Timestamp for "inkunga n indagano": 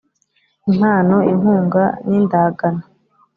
1.31-2.81